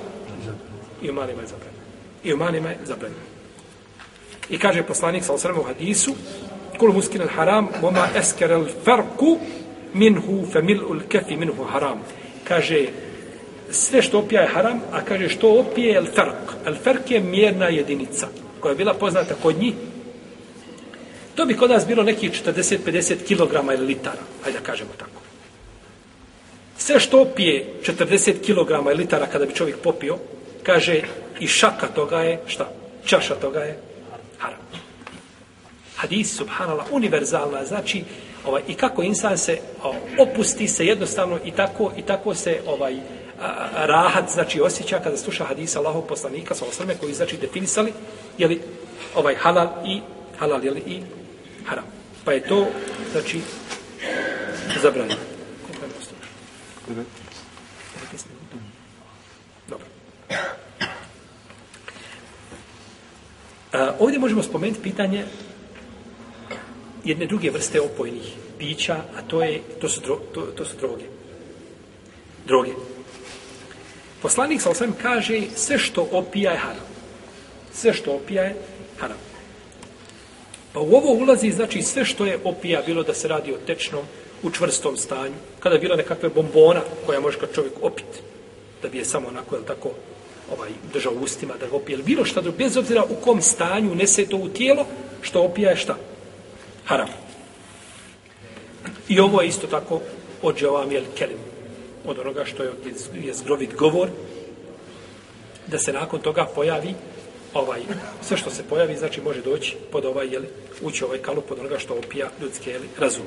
I 1.03 1.11
u 1.11 1.13
malima 1.13 1.41
je 1.41 1.47
zabranjeno. 1.47 1.85
I 2.25 2.35
u 2.35 2.37
malima 2.37 2.69
je 2.69 2.79
zabranjeno. 2.85 3.23
I 4.51 4.59
kaže 4.59 4.83
poslanik 4.83 5.25
sa 5.25 5.33
osrame 5.33 5.61
u 5.61 5.63
hadisu, 5.63 6.13
kul 6.79 6.93
muskin 6.93 7.23
al 7.23 7.29
haram, 7.29 7.69
voma 7.83 8.09
esker 8.17 8.53
al 8.53 8.67
farku 8.85 9.39
minhu 9.95 10.45
fe 10.53 10.61
mil'ul 10.61 11.01
kefi 11.09 11.37
minhu 11.37 11.65
haram. 11.65 12.05
Kaže, 12.45 12.87
sve 13.71 14.03
što 14.03 14.19
opija 14.19 14.43
je 14.43 14.49
haram, 14.49 14.81
a 14.93 15.01
kaže 15.01 15.29
što 15.29 15.61
opije 15.61 15.93
je 15.93 15.99
al 15.99 16.07
fark. 16.15 16.53
Al 16.67 16.75
fark 16.75 17.11
je 17.11 17.21
mjerna 17.21 17.69
jedinica, 17.69 18.29
koja 18.61 18.71
je 18.71 18.77
bila 18.77 18.95
poznata 18.95 19.35
kod 19.43 19.59
njih. 19.59 19.75
To 21.35 21.47
bi 21.47 21.57
kod 21.57 21.71
nas 21.71 21.87
bilo 21.87 22.03
nekih 22.03 22.31
40-50 22.45 23.15
kg 23.27 23.73
ili 23.75 23.87
litara, 23.87 24.23
hajde 24.45 24.59
da 24.59 24.65
kažemo 24.65 24.91
tako. 24.99 25.21
Sve 26.79 27.01
što 27.01 27.21
opije 27.21 27.75
40 27.83 28.33
kg 28.41 28.87
ili 28.87 28.95
litara 28.95 29.27
kada 29.27 29.47
bi 29.47 29.55
čovjek 29.55 29.77
popio, 29.79 30.19
kaže 30.63 31.03
i 31.41 31.47
šaka 31.47 31.87
toga 31.87 32.21
je, 32.21 32.41
šta? 32.47 32.71
Čaša 33.05 33.35
toga 33.35 33.61
je 33.61 33.79
haram. 34.39 34.59
Hadis, 35.97 36.37
subhanallah, 36.37 36.87
univerzalna, 36.93 37.65
znači, 37.65 38.05
ovaj, 38.47 38.63
i 38.69 38.75
kako 38.75 39.03
insan 39.03 39.39
se 39.39 39.59
o, 39.83 39.95
opusti 40.19 40.69
se 40.69 40.87
jednostavno 40.87 41.39
i 41.45 41.51
tako, 41.51 41.93
i 41.97 42.03
tako 42.03 42.35
se 42.35 42.61
ovaj 42.67 42.95
a, 43.41 43.87
rahat, 43.87 44.31
znači 44.31 44.61
osjeća 44.61 44.99
kada 44.99 45.17
sluša 45.17 45.45
hadisa 45.45 45.79
Allahov 45.79 46.03
poslanika 46.03 46.55
sa 46.55 46.65
osrme 46.65 46.95
koji 47.01 47.15
znači 47.15 47.37
definisali 47.37 47.93
je 48.39 48.49
li 48.49 48.61
ovaj 49.15 49.35
halal 49.35 49.69
i 49.87 50.01
halal 50.39 50.65
je 50.65 50.71
li 50.71 50.83
i 50.87 51.24
haram. 51.67 51.85
Pa 52.25 52.33
je 52.33 52.49
to 52.49 52.67
znači 53.13 53.41
zabranjeno. 54.83 55.21
Koliko 55.67 55.81
pa 55.81 55.87
je 55.87 57.05
A, 63.73 63.95
ovdje 63.99 64.19
možemo 64.19 64.43
spomenuti 64.43 64.83
pitanje 64.83 65.25
jedne 67.05 67.27
druge 67.27 67.51
vrste 67.51 67.81
opojnih 67.81 68.33
pića, 68.59 68.97
a 69.17 69.23
to, 69.23 69.43
je, 69.43 69.63
to, 69.81 69.89
su, 69.89 70.01
dro, 70.01 70.17
to, 70.35 70.41
to 70.41 70.65
su 70.65 70.77
droge. 70.77 71.05
Droge. 72.47 72.73
Poslanik 74.23 74.61
sa 74.61 74.71
kaže 75.03 75.41
sve 75.57 75.79
što 75.79 76.09
opija 76.13 76.53
je 76.53 76.59
haram. 76.59 76.87
Sve 77.73 77.93
što 77.93 78.13
opija 78.13 78.43
je 78.43 78.57
haram. 79.01 79.34
Pa 80.75 80.81
u 80.81 80.95
ovo 80.95 81.13
ulazi 81.13 81.51
znači 81.51 81.83
sve 81.83 82.05
što 82.05 82.27
je 82.27 82.39
opija, 82.45 82.83
bilo 82.87 83.03
da 83.03 83.15
se 83.15 83.29
radi 83.29 83.53
o 83.53 83.59
tečnom, 83.67 84.03
u 84.43 84.51
čvrstom 84.51 84.97
stanju, 84.97 85.35
kada 85.61 85.75
je 85.75 85.81
bila 85.81 85.97
nekakve 85.97 86.29
bombona 86.29 86.81
koja 87.07 87.21
može 87.21 87.39
kad 87.39 87.55
čovjek 87.55 87.73
opiti, 87.83 88.19
da 88.83 88.89
bi 88.89 88.99
je 88.99 89.05
samo 89.05 89.29
onako, 89.29 89.57
jel 89.57 89.65
tako, 89.65 89.91
ovaj, 90.53 90.71
držao 90.93 91.13
ustima 91.13 91.55
da 91.61 91.67
ga 91.67 91.77
opije, 91.77 91.99
bilo 91.99 92.25
šta 92.25 92.41
drugo, 92.41 92.59
bez 92.59 92.77
obzira 92.77 93.05
u 93.05 93.15
kom 93.25 93.43
stanju 93.43 93.95
nese 93.95 94.27
to 94.27 94.37
u 94.37 94.49
tijelo, 94.49 94.87
što 95.23 95.43
opija 95.43 95.71
je 95.71 95.77
šta? 95.77 95.97
Haram. 96.85 97.09
I 99.09 99.21
ovo 99.21 99.43
je 99.43 99.49
isto 99.49 99.67
tako 99.67 100.01
od 100.43 100.63
Javam 100.63 100.93
jel 100.93 101.05
kelim, 101.19 101.39
od 102.05 102.19
onoga 102.19 102.45
što 102.45 102.63
je, 102.63 102.71
je 103.23 103.35
zgrovit 103.35 103.75
govor, 103.75 104.09
da 105.67 105.79
se 105.79 105.93
nakon 105.93 106.21
toga 106.21 106.45
pojavi 106.55 106.95
ovaj, 107.55 107.81
sve 108.23 108.37
što 108.37 108.51
se 108.51 108.63
pojavi, 108.63 108.97
znači 108.97 109.21
može 109.21 109.43
doći 109.43 109.77
pod 109.93 110.05
ovaj, 110.05 110.27
jeli, 110.27 110.49
ući 110.83 111.05
ovaj 111.05 111.19
kalup 111.19 111.49
pod 111.49 111.59
onoga 111.59 111.79
što 111.79 111.95
opija 111.95 112.31
ljudske 112.41 112.71
jeli, 112.71 112.89
razum. 112.99 113.27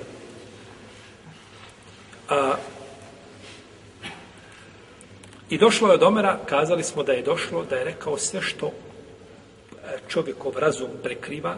A, 2.29 2.55
I 5.49 5.57
došlo 5.57 5.87
je 5.87 5.93
od 5.93 6.03
Omera, 6.03 6.39
kazali 6.45 6.83
smo 6.83 7.03
da 7.03 7.11
je 7.11 7.21
došlo, 7.21 7.63
da 7.63 7.75
je 7.75 7.83
rekao 7.83 8.17
sve 8.17 8.41
što 8.41 8.67
e, 8.67 8.71
čovjekov 10.07 10.57
razum 10.57 10.89
prekriva, 11.03 11.57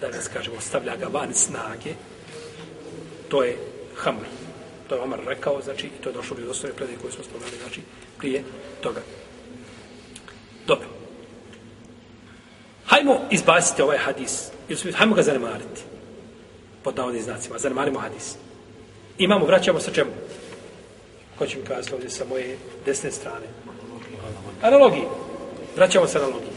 da 0.00 0.08
ga, 0.08 0.20
skažemo, 0.20 0.60
stavlja 0.60 0.96
ga 0.96 1.06
van 1.06 1.34
snage, 1.34 1.94
to 3.28 3.42
je 3.42 3.56
hamr. 3.96 4.26
To 4.88 4.94
je 4.94 5.00
Omar 5.00 5.20
rekao, 5.26 5.62
znači, 5.62 5.86
i 5.86 6.02
to 6.02 6.08
je 6.08 6.12
došlo 6.12 6.36
u 6.46 6.50
osnovi 6.50 6.74
predaje 6.74 6.98
koje 6.98 7.12
smo 7.12 7.24
spomenuli, 7.24 7.58
znači, 7.62 7.80
prije 8.18 8.44
toga. 8.80 9.00
Dobro. 10.66 10.88
Hajmo 13.04 13.20
izbaciti 13.30 13.82
ovaj 13.82 13.98
hadis. 13.98 14.48
Hajmo 14.94 15.14
ga 15.14 15.22
zanemariti. 15.22 15.82
Pod 16.82 16.96
navodnim 16.96 17.22
znacima. 17.22 17.58
Zanemarimo 17.58 17.98
hadis. 17.98 18.36
Imamo, 19.18 19.46
vraćamo 19.46 19.80
sa 19.80 19.90
čemu? 19.90 20.10
Ko 21.38 21.46
će 21.46 21.58
mi 21.58 21.64
kazati 21.64 21.94
ovdje 21.94 22.10
sa 22.10 22.24
moje 22.24 22.56
desne 22.86 23.10
strane? 23.10 23.46
Analogiji. 24.62 25.02
Vraćamo 25.76 26.06
se 26.06 26.18
analogiji. 26.18 26.48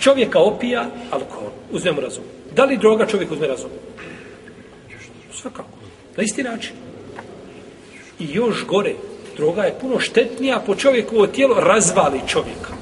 Čovjeka 0.00 0.38
opija 0.38 0.86
alkohol. 1.10 1.50
Uzmemo 1.70 2.00
razum. 2.00 2.24
Da 2.54 2.64
li 2.64 2.76
droga 2.78 3.06
čovjek 3.06 3.30
uzme 3.32 3.46
razum? 3.46 3.70
Svakako. 5.34 5.78
Na 6.16 6.22
isti 6.22 6.42
način. 6.42 6.72
I 8.18 8.28
još 8.32 8.66
gore. 8.66 8.94
Droga 9.36 9.62
je 9.62 9.78
puno 9.80 10.00
štetnija 10.00 10.62
po 10.66 10.74
čovjeku 10.74 11.26
tijelo 11.26 11.60
razvali 11.60 12.20
čovjeka. 12.26 12.81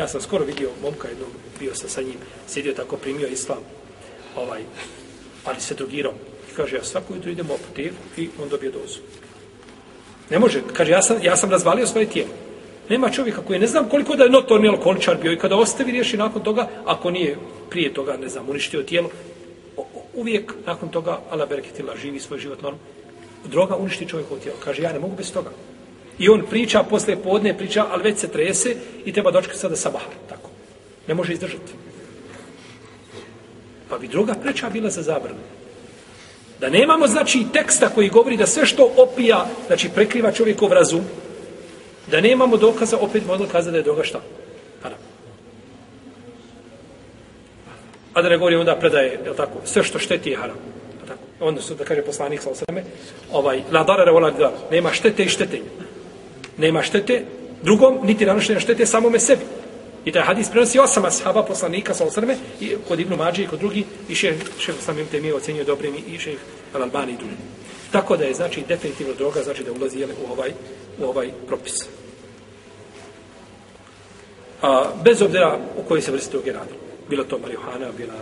Ja 0.00 0.08
sam 0.08 0.20
skoro 0.20 0.44
vidio 0.44 0.68
momka 0.82 1.08
jednog, 1.08 1.28
bio 1.58 1.74
sam 1.74 1.88
sa 1.88 2.02
njim, 2.02 2.16
sjedio 2.48 2.72
tako, 2.72 2.96
primio 2.96 3.28
islam, 3.28 3.58
ovaj, 4.36 4.60
ali 5.44 5.60
se 5.60 5.74
drugirao 5.74 6.12
kaže, 6.56 6.76
ja 6.76 6.84
svako 6.84 7.14
jutro 7.14 7.30
idem 7.30 7.50
u 7.50 7.54
apoteku 7.54 7.96
i 8.16 8.28
on 8.42 8.48
dobije 8.48 8.72
dozu. 8.72 8.98
Ne 10.30 10.38
može, 10.38 10.62
kaže, 10.72 10.92
ja 10.92 11.02
sam, 11.02 11.16
ja 11.22 11.36
sam 11.36 11.50
razvalio 11.50 11.86
svoje 11.86 12.06
tijelo. 12.06 12.30
Nema 12.88 13.10
čovjeka 13.10 13.42
koji 13.42 13.58
ne 13.58 13.66
znam 13.66 13.88
koliko 13.88 14.16
da 14.16 14.24
je 14.24 14.30
notorni 14.30 14.68
alkoholičar 14.68 15.16
bio 15.22 15.32
i 15.32 15.38
kada 15.38 15.56
ostavi 15.56 15.92
riješi 15.92 16.16
nakon 16.16 16.42
toga, 16.42 16.68
ako 16.84 17.10
nije 17.10 17.36
prije 17.70 17.94
toga, 17.94 18.16
ne 18.16 18.28
znam, 18.28 18.48
uništio 18.48 18.82
tijelo, 18.82 19.10
uvijek 20.14 20.54
nakon 20.66 20.88
toga, 20.88 21.20
ala 21.30 21.46
bereketila, 21.46 21.96
živi 21.96 22.20
svoj 22.20 22.38
život 22.38 22.62
normalno. 22.62 22.86
Droga 23.44 23.76
uništi 23.76 24.08
čovjekovo 24.08 24.40
tijelo. 24.40 24.58
Kaže, 24.64 24.82
ja 24.82 24.92
ne 24.92 24.98
mogu 24.98 25.16
bez 25.16 25.32
toga. 25.32 25.50
I 26.20 26.28
on 26.28 26.42
priča, 26.50 26.82
posle 26.82 27.16
podne 27.16 27.58
priča, 27.58 27.86
ali 27.90 28.02
već 28.02 28.18
se 28.18 28.28
trese 28.28 28.74
i 29.04 29.12
treba 29.12 29.30
dočekati 29.30 29.58
sada 29.58 29.76
sabaha. 29.76 30.10
Tako. 30.28 30.50
Ne 31.08 31.14
može 31.14 31.32
izdržati. 31.32 31.72
Pa 33.88 33.98
bi 33.98 34.08
druga 34.08 34.34
preča 34.34 34.70
bila 34.70 34.90
za 34.90 35.02
zabranu. 35.02 35.40
Da 36.60 36.68
nemamo, 36.68 37.06
znači, 37.06 37.46
teksta 37.52 37.88
koji 37.88 38.08
govori 38.08 38.36
da 38.36 38.46
sve 38.46 38.66
što 38.66 38.92
opija, 38.96 39.46
znači, 39.66 39.88
prekriva 39.94 40.32
čovjekov 40.32 40.72
razum, 40.72 41.04
da 42.10 42.20
nemamo 42.20 42.56
dokaza, 42.56 42.96
opet 43.00 43.26
možemo 43.26 43.48
kazati 43.48 43.72
da 43.72 43.78
je 43.78 43.82
droga 43.82 44.04
šta? 44.04 44.20
Haram. 44.82 44.98
A 48.14 48.22
da 48.22 48.28
ne 48.28 48.38
govorimo 48.38 48.64
da 48.64 48.76
predaje, 48.76 49.20
je 49.24 49.36
tako, 49.36 49.60
sve 49.64 49.82
što 49.82 49.98
šteti 49.98 50.30
je 50.30 50.36
haram. 50.36 50.56
Tako? 51.08 51.20
Onda 51.40 51.62
su, 51.62 51.74
da 51.74 51.84
kaže 51.84 52.02
poslanik, 52.02 52.42
sa 52.42 52.50
osreme, 52.50 52.84
ovaj, 53.32 53.62
la 53.72 53.84
darare 53.84 54.10
vola 54.10 54.30
dar, 54.30 54.52
nema 54.70 54.92
štete 54.92 55.24
i 55.24 55.28
štetenja. 55.28 55.89
Nema 56.60 56.82
štete 56.82 57.22
drugom, 57.62 57.98
niti 58.04 58.26
nanošenja 58.26 58.60
štete 58.60 58.86
samome 58.86 59.18
sebi. 59.18 59.44
I 60.04 60.12
taj 60.12 60.22
hadis 60.22 60.48
prenosi 60.48 60.78
osam 60.78 61.04
ashaba 61.04 61.42
poslanika 61.42 61.94
sa 61.94 62.04
osrme, 62.04 62.36
i 62.60 62.76
kod 62.88 63.00
Ibnu 63.00 63.16
Mađe 63.16 63.42
i 63.42 63.46
kod 63.46 63.58
drugi, 63.58 63.84
i 64.08 64.14
še, 64.14 64.34
še 64.58 64.72
samim 64.80 65.06
te 65.10 65.18
je 65.18 65.34
ocenio 65.34 65.64
dobrim 65.64 65.94
i 66.08 66.18
še 66.18 66.34
Al-Albani 66.74 67.12
i 67.12 67.18
drugi. 67.20 67.36
Tako 67.92 68.16
da 68.16 68.24
je, 68.24 68.34
znači, 68.34 68.62
definitivno 68.68 69.14
droga, 69.14 69.42
znači 69.42 69.64
da 69.64 69.72
ulazi 69.72 70.00
jele, 70.00 70.14
u 70.14 70.32
ovaj, 70.32 70.52
u 70.98 71.04
ovaj 71.04 71.30
propis. 71.46 71.84
A, 74.62 74.84
bez 75.04 75.22
obzira 75.22 75.58
o 75.78 75.82
kojoj 75.88 76.02
se 76.02 76.12
vrsti 76.12 76.30
droge 76.32 76.52
radi. 76.52 76.74
Bilo 77.08 77.24
to 77.24 77.38
marihuana, 77.38 77.92
bila 77.96 78.14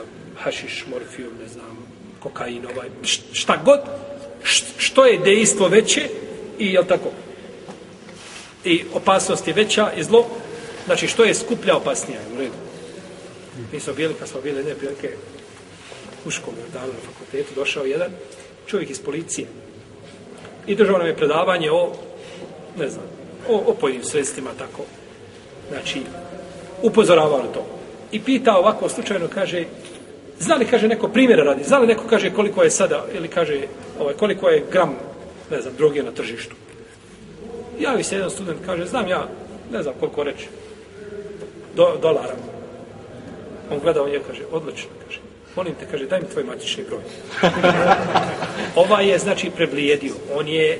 hašiš, 0.42 0.84
morfijum, 0.90 1.32
ne 1.42 1.48
znam, 1.48 1.78
kokain, 2.20 2.66
ovaj, 2.66 2.88
šta 3.32 3.60
god, 3.64 3.80
što 4.78 5.06
je 5.06 5.18
dejstvo 5.18 5.68
veće 5.68 6.08
i, 6.58 6.72
jel 6.72 6.84
tako, 6.84 7.12
i 8.64 8.84
opasnost 8.94 9.48
je 9.48 9.54
veća 9.54 9.92
i 9.96 10.04
zlo, 10.04 10.26
Znači, 10.88 11.06
što 11.06 11.24
je 11.24 11.34
skuplja 11.34 11.76
opasnija, 11.76 12.20
u 12.34 12.38
redu. 12.38 12.52
Mi 13.72 13.80
smo 13.80 13.92
bili, 13.92 14.14
kad 14.18 14.28
smo 14.28 14.40
bili 14.40 14.56
jedne 14.56 14.74
prilike 14.74 15.10
u 16.24 16.30
školu, 16.30 16.56
danu 16.72 16.86
na 16.86 17.12
fakultetu, 17.12 17.54
došao 17.54 17.84
jedan 17.84 18.10
čovjek 18.66 18.90
iz 18.90 19.00
policije 19.00 19.46
i 20.66 20.74
držao 20.74 20.98
nam 20.98 21.06
je 21.06 21.16
predavanje 21.16 21.70
o, 21.70 21.92
ne 22.78 22.88
znam, 22.88 23.04
o 23.48 23.62
opojnim 23.66 24.04
sredstvima, 24.04 24.50
tako. 24.58 24.82
Znači, 25.68 26.00
upozoravao 26.82 27.38
na 27.38 27.52
to. 27.52 27.66
I 28.12 28.20
pita 28.20 28.56
ovako 28.56 28.88
slučajno, 28.88 29.28
kaže, 29.34 29.64
zna 30.40 30.54
li, 30.54 30.66
kaže, 30.66 30.88
neko 30.88 31.08
primjera 31.08 31.44
radi, 31.44 31.64
zna 31.64 31.78
li 31.78 31.86
neko, 31.86 32.04
kaže, 32.08 32.30
koliko 32.30 32.62
je 32.62 32.70
sada, 32.70 33.06
ili 33.14 33.28
kaže, 33.28 33.60
ovaj, 34.00 34.14
koliko 34.14 34.48
je 34.48 34.64
gram, 34.72 34.96
ne 35.50 35.60
znam, 35.60 35.74
droge 35.76 36.02
na 36.02 36.12
tržištu. 36.12 36.56
Javi 37.80 38.04
se 38.04 38.14
jedan 38.14 38.30
student, 38.30 38.58
kaže, 38.66 38.86
znam 38.86 39.08
ja, 39.08 39.28
ne 39.72 39.82
znam 39.82 39.94
koliko 40.00 40.24
reći, 40.24 40.46
do, 41.76 41.98
dolara. 42.02 42.34
On 43.70 43.78
gleda, 43.78 44.02
on 44.02 44.12
je, 44.12 44.20
kaže, 44.26 44.42
odlično, 44.52 44.90
kaže. 45.06 45.18
Molim 45.56 45.74
te, 45.74 45.86
kaže, 45.90 46.06
daj 46.06 46.20
mi 46.20 46.28
tvoj 46.28 46.44
matični 46.44 46.84
broj. 46.84 47.00
Ova 48.82 49.00
je, 49.00 49.18
znači, 49.18 49.50
preblijedio. 49.50 50.12
On 50.34 50.48
je, 50.48 50.78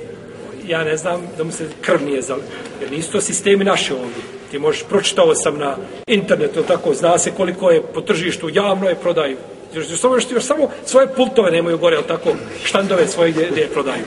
ja 0.67 0.83
ne 0.83 0.97
znam, 0.97 1.27
da 1.37 1.43
mu 1.43 1.51
se 1.51 1.67
krv 1.81 2.03
nije 2.05 2.21
zal... 2.21 2.39
Jer 2.81 2.91
nisu 2.91 3.11
to 3.11 3.21
sistemi 3.21 3.65
naše 3.65 3.93
ovdje. 3.93 4.23
Ti 4.51 4.59
možeš, 4.59 4.83
pročitao 4.89 5.35
sam 5.35 5.57
na 5.57 5.75
internetu, 6.07 6.63
tako, 6.63 6.93
zna 6.93 7.17
se 7.17 7.31
koliko 7.31 7.71
je 7.71 7.81
po 7.93 8.01
tržištu, 8.01 8.49
javno 8.53 8.89
je 8.89 8.95
prodaju. 8.95 9.37
Još, 9.73 9.89
još, 9.89 9.99
samo, 9.99 10.15
još, 10.15 10.31
još 10.31 10.43
samo 10.43 10.69
svoje 10.85 11.07
pultove 11.07 11.51
nemaju 11.51 11.77
gore, 11.77 11.95
ali 11.95 12.07
tako, 12.07 12.29
štandove 12.63 13.07
svoje 13.07 13.31
gdje, 13.31 13.47
gdje 13.51 13.67
prodaju. 13.67 14.03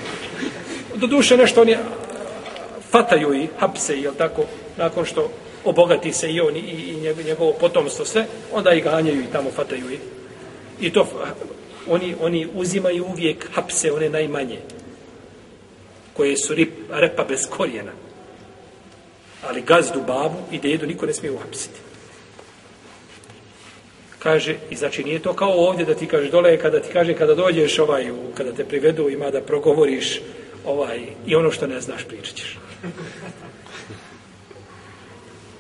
Do 0.95 1.07
duše 1.07 1.37
nešto 1.37 1.63
je 1.63 1.79
hvataju 2.93 3.35
i 3.35 3.49
hapse, 3.59 3.97
jel 4.01 4.15
tako, 4.19 4.45
nakon 4.77 5.05
što 5.05 5.31
obogati 5.65 6.13
se 6.13 6.33
i 6.33 6.41
on 6.41 6.57
i, 6.57 6.61
i 6.61 7.13
njegovo 7.25 7.53
potomstvo 7.53 8.05
sve, 8.05 8.27
onda 8.53 8.73
i 8.73 8.81
ganjaju 8.81 9.21
i 9.21 9.33
tamo 9.33 9.51
hvataju 9.51 9.91
i, 9.91 9.99
i 10.87 10.93
to 10.93 11.07
oni, 11.89 12.15
oni 12.21 12.49
uzimaju 12.55 13.05
uvijek 13.05 13.49
hapse 13.55 13.93
one 13.93 14.09
najmanje 14.09 14.59
koje 16.13 16.37
su 16.37 16.55
rip, 16.55 16.73
repa 16.91 17.25
bez 17.25 17.47
korijena. 17.51 17.93
Ali 19.49 19.63
gazdu 19.63 20.01
babu 20.07 20.39
i 20.53 20.59
dedu 20.59 20.87
niko 20.87 21.07
ne 21.07 21.13
smije 21.13 21.33
uhapsiti. 21.33 21.81
Kaže 24.19 24.57
i 24.71 24.77
znači 24.77 25.05
nije 25.05 25.19
to 25.19 25.33
kao 25.33 25.53
ovdje 25.53 25.85
da 25.85 25.95
ti 25.95 26.07
kaže 26.07 26.31
dole 26.31 26.59
kada 26.59 26.81
ti 26.81 26.89
kaže 26.93 27.15
kada 27.15 27.35
dođeš 27.35 27.79
ovaj 27.79 28.11
kada 28.35 28.53
te 28.53 28.65
privedu 28.65 29.09
ima 29.09 29.31
da 29.31 29.41
progovoriš 29.41 30.21
ovaj 30.65 31.01
i 31.27 31.35
ono 31.35 31.51
što 31.51 31.67
ne 31.67 31.81
znaš 31.81 32.05
pričat 32.05 32.35
ćeš 32.35 32.59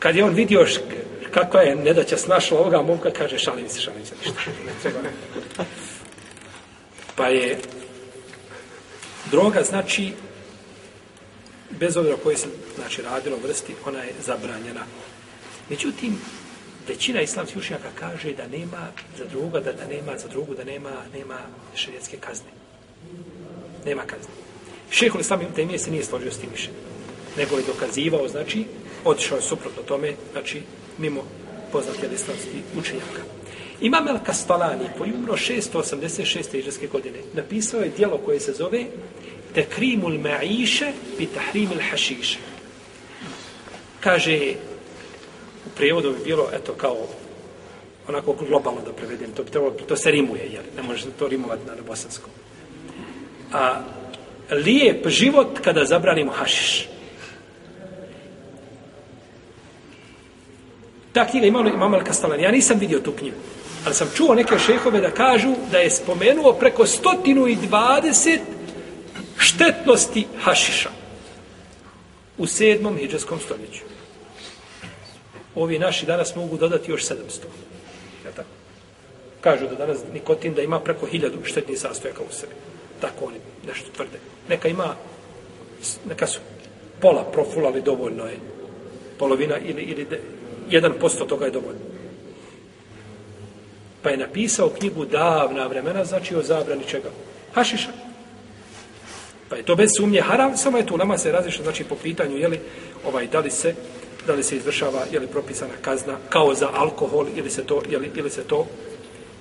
kad 0.02 0.16
je 0.16 0.24
on 0.24 0.34
vidio 0.34 0.66
kako 1.30 1.58
je 1.58 1.76
nedaća 1.76 2.16
snašla 2.16 2.58
ovoga 2.58 2.82
momka, 2.82 3.10
kaže 3.10 3.38
šalim 3.38 3.68
se, 3.68 3.80
šalim 3.80 4.06
se, 4.06 4.14
ništa. 4.18 4.40
Ne 4.66 4.72
treba 4.82 5.02
ne. 5.02 5.10
Pa 7.16 7.26
je 7.26 7.58
droga 9.30 9.62
znači 9.62 10.12
bez 11.70 11.96
obzira 11.96 12.16
koje 12.22 12.36
se 12.36 12.46
znači, 12.76 13.02
radilo 13.02 13.36
vrsti, 13.36 13.74
ona 13.86 14.02
je 14.02 14.12
zabranjena. 14.24 14.84
Međutim, 15.70 16.20
većina 16.88 17.20
islamskih 17.20 17.58
učenjaka 17.58 17.88
kaže 17.94 18.32
da 18.32 18.46
nema 18.46 18.88
za 19.18 19.24
druga, 19.24 19.60
da, 19.60 19.72
da 19.72 19.86
nema 19.86 20.18
za 20.18 20.28
drugu, 20.28 20.54
da 20.54 20.64
nema 20.64 20.92
nema 21.14 21.38
šerijetske 21.74 22.16
kazne. 22.16 22.50
Nema 23.84 24.02
kazne. 24.02 24.51
Šehol 24.92 25.20
Islam 25.20 25.40
im 25.40 25.78
se 25.78 25.90
nije 25.90 26.05
složio 26.05 26.33
s 26.33 26.38
tim 26.38 26.50
više. 26.52 26.70
Nego 27.37 27.57
je 27.57 27.64
dokazivao, 27.66 28.28
znači, 28.28 28.64
otišao 29.05 29.37
je 29.37 29.42
suprotno 29.42 29.83
tome, 29.83 30.12
znači, 30.33 30.62
mimo 30.98 31.24
poznatih 31.72 32.12
islamskih 32.14 32.62
učenjaka. 32.78 33.22
Imam 33.81 34.09
El 34.09 34.18
Kastalani, 34.24 34.85
koji 34.98 35.12
umro 35.12 35.37
686. 35.37 36.59
iđeske 36.59 36.87
godine, 36.87 37.18
napisao 37.35 37.81
je 37.81 37.88
dijelo 37.96 38.18
koje 38.18 38.40
se 38.40 38.52
zove 38.52 38.85
Tekrimul 39.55 40.18
Ma'iše 40.18 40.92
bi 41.18 41.26
Tahrimul 41.26 41.81
Hašiše. 41.90 42.38
Kaže, 44.00 44.55
u 45.66 45.70
prijevodu 45.76 46.12
bi 46.12 46.24
bilo, 46.24 46.48
eto, 46.52 46.72
kao 46.72 46.96
onako 48.09 48.33
globalno 48.33 48.81
da 48.81 48.92
prevedem, 48.92 49.33
to, 49.33 49.44
to, 49.44 49.70
to 49.88 49.96
se 49.96 50.11
rimuje, 50.11 50.48
jer 50.52 50.62
ne 50.76 50.83
može 50.83 51.11
to 51.18 51.28
rimovati 51.28 51.66
na 51.66 51.72
bosanskom. 51.87 52.31
A 53.52 53.81
lijep 54.54 55.08
život 55.08 55.58
kada 55.64 55.84
zabranimo 55.84 56.32
hašiš. 56.32 56.88
Ta 61.12 61.26
knjiga 61.26 61.46
imala 61.46 61.66
ono 61.66 61.74
imam 61.74 61.92
Al-Kastalan. 61.92 62.40
Ja 62.40 62.50
nisam 62.50 62.78
vidio 62.78 63.00
tu 63.00 63.12
knjigu. 63.12 63.36
Ali 63.84 63.94
sam 63.94 64.10
čuo 64.16 64.34
neke 64.34 64.58
šehove 64.58 65.00
da 65.00 65.10
kažu 65.10 65.54
da 65.70 65.78
je 65.78 65.90
spomenuo 65.90 66.52
preko 66.52 66.86
stotinu 66.86 67.46
i 67.46 67.56
dvadeset 67.56 68.40
štetnosti 69.38 70.26
hašiša 70.42 70.90
u 72.38 72.46
sedmom 72.46 72.96
hijđarskom 72.96 73.40
stoljeću. 73.40 73.82
Ovi 75.54 75.78
naši 75.78 76.06
danas 76.06 76.36
mogu 76.36 76.56
dodati 76.56 76.90
još 76.90 77.04
sedamsto. 77.04 77.48
Ja 78.24 78.32
tako? 78.32 78.48
Kažu 79.40 79.66
da 79.66 79.74
danas 79.74 79.98
nikotin 80.12 80.54
da 80.54 80.62
ima 80.62 80.80
preko 80.80 81.06
hiljadu 81.06 81.38
štetnih 81.44 81.78
sastojaka 81.78 82.22
u 82.22 82.32
sebi. 82.32 82.52
Tako 83.02 83.24
oni 83.24 83.38
nešto 83.66 83.90
tvrde. 83.96 84.18
Neka 84.48 84.68
ima, 84.68 84.94
neka 86.08 86.26
su 86.26 86.40
pola 87.00 87.24
profulali 87.24 87.82
dovoljno 87.82 88.24
je. 88.24 88.38
Polovina 89.18 89.58
ili, 89.58 89.82
ili 89.82 90.06
jedan 90.70 90.92
posto 91.00 91.24
toga 91.24 91.44
je 91.44 91.50
dovoljno. 91.50 91.80
Pa 94.02 94.10
je 94.10 94.16
napisao 94.16 94.68
knjigu 94.78 95.04
davna 95.04 95.66
vremena, 95.66 96.04
znači 96.04 96.36
o 96.36 96.42
zabrani 96.42 96.84
čega? 96.88 97.10
Hašiša. 97.54 97.90
Pa 99.48 99.56
je 99.56 99.62
to 99.62 99.76
bez 99.76 99.90
sumnje 99.96 100.20
haram, 100.20 100.56
samo 100.56 100.78
je 100.78 100.86
tu 100.86 100.96
nama 100.96 101.18
se 101.18 101.32
različno, 101.32 101.62
znači 101.62 101.84
po 101.84 101.94
pitanju, 101.94 102.36
jeli, 102.36 102.60
ovaj, 103.04 103.26
da 103.26 103.40
li 103.40 103.50
se 103.50 103.74
da 104.26 104.32
li 104.32 104.42
se 104.42 104.56
izvršava, 104.56 105.04
je 105.12 105.20
li 105.20 105.26
propisana 105.26 105.72
kazna 105.82 106.16
kao 106.28 106.54
za 106.54 106.68
alkohol 106.74 107.26
ili 107.36 107.50
se 107.50 107.64
to, 107.64 107.82
je 107.90 107.98
li, 107.98 108.10
ili 108.14 108.30
se 108.30 108.44
to 108.44 108.66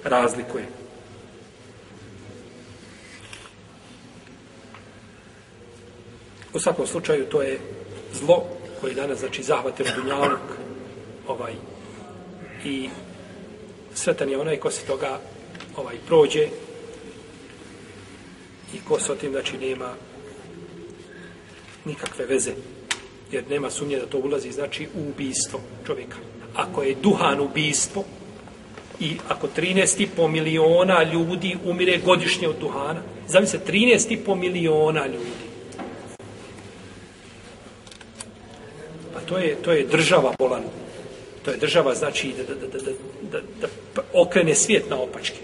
razlikuje. 0.04 0.81
U 6.54 6.60
svakom 6.60 6.88
slučaju 6.88 7.26
to 7.26 7.42
je 7.42 7.60
zlo 8.14 8.44
koje 8.82 8.94
danas 8.94 9.20
znači 9.20 9.44
zahvatilo 9.44 9.90
dunjaluk 9.96 10.40
ovaj 11.28 11.54
i 12.66 12.90
sretan 13.94 14.30
je 14.30 14.40
onaj 14.40 14.58
ko 14.58 14.72
se 14.72 14.86
toga 14.86 15.20
ovaj 15.78 15.96
prođe 16.08 16.48
i 18.74 18.80
ko 18.88 19.00
se 19.00 19.12
o 19.12 19.16
tim 19.16 19.32
znači 19.32 19.58
nema 19.58 19.94
nikakve 21.86 22.26
veze 22.26 22.52
jer 23.32 23.44
nema 23.50 23.70
sumnje 23.70 24.00
da 24.00 24.06
to 24.06 24.18
ulazi 24.18 24.52
znači 24.52 24.88
u 24.96 25.10
ubistvo 25.10 25.60
čovjeka 25.86 26.18
ako 26.56 26.84
je 26.84 26.96
duhan 26.96 27.40
ubistvo 27.40 28.04
I 29.02 29.18
ako 29.28 29.48
13,5 29.58 30.28
miliona 30.28 31.04
ljudi 31.04 31.58
umire 31.66 31.98
godišnje 32.06 32.48
od 32.48 32.56
duhana, 32.60 33.02
zamislite, 33.28 33.72
13,5 33.72 34.36
miliona 34.36 35.08
ljudi. 35.08 35.51
To 39.32 39.38
je, 39.38 39.56
to 39.56 39.72
je 39.72 39.88
država 39.88 40.34
bolan. 40.40 40.64
To 41.46 41.52
je 41.52 41.58
država, 41.58 41.96
znači, 41.96 42.34
da, 42.38 42.44
da, 42.44 42.56
da, 42.56 42.68
da, 42.68 42.92
da, 43.32 43.40
da, 43.62 43.68
da 43.96 44.02
okrene 44.14 44.56
svijet 44.56 44.90
na 44.90 45.00
opačke. 45.00 45.40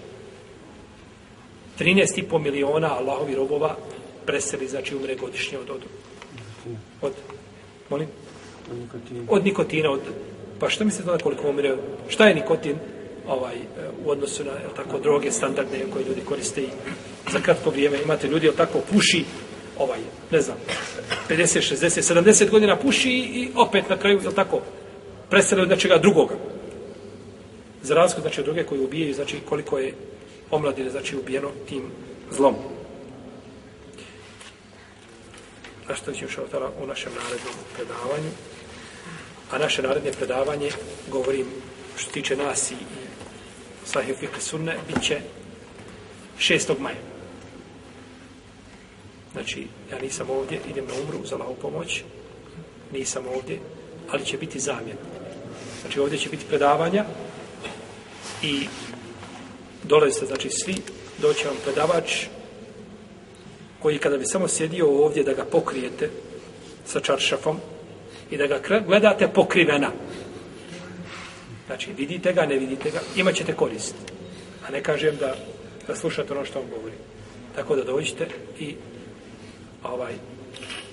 13,5 1.78 2.38
miliona 2.38 2.98
Allahovi 2.98 3.34
robova 3.34 3.76
preseli, 4.26 4.68
znači, 4.68 4.96
umre 4.96 5.14
godišnje 5.14 5.58
od, 5.58 5.70
od, 5.70 5.80
od, 7.02 7.12
molim? 7.90 8.08
Od 8.70 8.78
nikotina. 8.78 9.20
Od 9.28 9.44
nikotina, 9.44 9.90
od, 9.90 10.00
pa 10.60 10.70
što 10.70 10.84
mislite 10.84 11.10
onda 11.10 11.24
koliko 11.24 11.48
umire? 11.50 11.76
Šta 12.08 12.28
je 12.28 12.34
nikotin 12.34 12.76
ovaj, 13.28 13.56
u 14.04 14.10
odnosu 14.10 14.44
na 14.44 14.52
tako, 14.76 14.98
droge 14.98 15.32
standardne 15.32 15.78
koje 15.92 16.04
ljudi 16.04 16.20
koriste 16.20 16.62
i 16.62 16.68
za 17.32 17.40
kratko 17.40 17.70
vrijeme? 17.70 18.02
Imate 18.02 18.28
ljudi, 18.28 18.46
jel 18.46 18.54
tako, 18.54 18.80
puši, 18.92 19.24
ovaj, 19.78 19.98
ne 20.30 20.40
znam, 20.40 20.56
50, 21.28 21.74
60, 21.74 22.14
70 22.14 22.50
godina 22.50 22.76
puši 22.76 23.10
i 23.10 23.48
opet 23.56 23.88
na 23.88 23.96
kraju, 23.96 24.20
je 24.24 24.34
tako, 24.34 24.60
prestane 25.30 25.62
od 25.62 25.68
nečega 25.68 25.98
drugoga. 25.98 26.34
Za 27.82 27.94
razliku, 27.94 28.20
znači, 28.20 28.40
od 28.40 28.44
druge 28.44 28.64
koji 28.64 28.80
ubijaju, 28.80 29.14
znači, 29.14 29.40
koliko 29.48 29.78
je 29.78 29.94
omladine, 30.50 30.90
znači, 30.90 31.16
ubijeno 31.16 31.50
tim 31.68 31.82
zlom. 32.30 32.54
A 35.88 35.94
što 35.94 36.12
ćemo 36.12 36.30
još 36.30 36.38
u 36.82 36.86
našem 36.86 37.12
narednom 37.12 37.54
predavanju? 37.76 38.30
A 39.50 39.58
naše 39.58 39.82
naredne 39.82 40.12
predavanje, 40.12 40.70
govorim 41.10 41.46
što 41.96 42.12
tiče 42.12 42.36
nas 42.36 42.70
i 42.70 42.74
Sahih 43.84 44.16
Fikr 44.20 44.40
Sunne, 44.40 44.76
bit 44.88 45.02
će 45.02 45.20
6. 46.38 46.78
maja. 46.78 47.17
Znači, 49.38 49.66
ja 49.92 49.98
nisam 49.98 50.30
ovdje, 50.30 50.60
idem 50.70 50.84
na 50.86 50.92
umru 51.02 51.26
za 51.26 51.36
lahu 51.36 51.54
pomoć, 51.54 52.02
nisam 52.92 53.24
ovdje, 53.34 53.58
ali 54.10 54.24
će 54.24 54.36
biti 54.38 54.60
zamjen. 54.60 54.96
Znači, 55.80 56.00
ovdje 56.00 56.18
će 56.18 56.28
biti 56.28 56.44
predavanja 56.48 57.04
i 58.42 58.66
dolazite, 59.82 60.26
znači, 60.26 60.50
svi, 60.50 60.74
doće 61.22 61.48
vam 61.48 61.56
predavač 61.64 62.26
koji 63.82 63.98
kada 63.98 64.18
bi 64.18 64.26
samo 64.26 64.48
sjedio 64.48 65.04
ovdje 65.04 65.24
da 65.24 65.32
ga 65.32 65.44
pokrijete 65.44 66.10
sa 66.86 67.00
čaršafom, 67.00 67.60
i 68.30 68.36
da 68.36 68.46
ga 68.46 68.60
gledate 68.86 69.28
pokrivena. 69.28 69.90
Znači, 71.66 71.92
vidite 71.96 72.32
ga, 72.32 72.46
ne 72.46 72.58
vidite 72.58 72.90
ga, 72.90 73.00
imat 73.16 73.34
ćete 73.34 73.54
korist. 73.54 73.94
A 74.68 74.70
ne 74.72 74.82
kažem 74.82 75.16
da, 75.16 75.34
da 75.86 75.96
slušate 75.96 76.32
ono 76.32 76.44
što 76.44 76.58
vam 76.58 76.68
govori. 76.70 76.94
Tako 77.54 77.76
da 77.76 77.84
dođite 77.84 78.26
i 78.58 78.74
ovaj, 79.82 80.14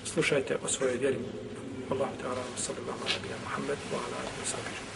slušajte 0.04 0.56
o 0.64 0.68
svojoj 0.68 0.96
vjeri. 0.96 1.18
Allah 1.90 2.08
ta'ala, 2.22 2.42
sallallahu 2.56 2.98
alaihi 2.98 3.14
wa 3.14 3.28
sallam, 3.28 3.40
Muhammed, 3.44 3.78
wa 3.92 3.98
ala 3.98 4.16
alihi 4.22 4.40
wa 4.42 4.48
sallam. 4.50 4.95